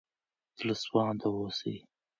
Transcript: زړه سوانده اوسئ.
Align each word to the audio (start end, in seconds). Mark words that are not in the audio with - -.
زړه 0.57 0.75
سوانده 0.83 1.27
اوسئ. 1.35 1.75